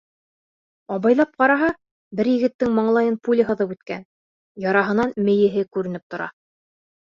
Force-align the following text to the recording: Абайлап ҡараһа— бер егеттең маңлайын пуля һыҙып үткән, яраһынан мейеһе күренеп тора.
Абайлап 0.95 1.35
ҡараһа— 1.43 1.67
бер 2.21 2.31
егеттең 2.31 2.73
маңлайын 2.79 3.19
пуля 3.29 3.47
һыҙып 3.53 3.77
үткән, 3.77 4.03
яраһынан 4.67 5.17
мейеһе 5.31 5.69
күренеп 5.77 6.11
тора. 6.15 6.35